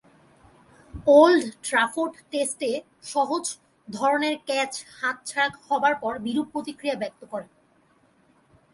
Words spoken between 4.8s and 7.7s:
হাতছাড়া হবার পর বিরূপ প্রতিক্রিয়া ব্যক্ত করেন।